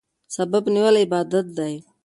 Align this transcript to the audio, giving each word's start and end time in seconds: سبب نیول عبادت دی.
سبب 0.35 0.63
نیول 0.73 0.95
عبادت 1.05 1.45
دی. 1.57 1.73